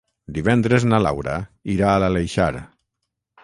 [0.37, 1.37] Divendres na Laura
[1.77, 2.51] irà a l'Aleixar.